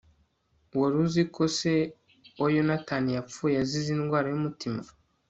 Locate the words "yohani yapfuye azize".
2.57-3.89